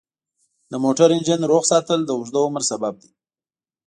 [0.71, 3.11] د موټر انجن روغ ساتل د اوږده عمر سبب دی.